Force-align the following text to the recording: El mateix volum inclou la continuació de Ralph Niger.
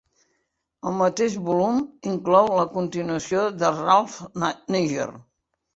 El 0.91 0.95
mateix 1.01 1.35
volum 1.51 1.83
inclou 2.13 2.49
la 2.61 2.67
continuació 2.79 3.47
de 3.61 3.73
Ralph 3.83 4.21
Niger. 4.79 5.11